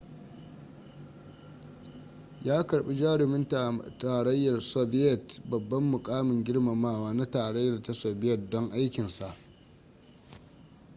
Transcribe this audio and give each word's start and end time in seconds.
ya 2.45 2.67
karbi 2.67 2.95
jarumin 2.95 3.47
tarayyar 3.99 4.61
soviyet 4.61 5.41
babban 5.49 5.83
mukamin 5.83 6.43
girmamawa 6.43 7.13
na 7.13 7.25
tarayyar 7.31 7.81
ta 7.83 7.93
soviyet 7.93 8.49
don 8.49 8.69
aikinsa 8.71 9.33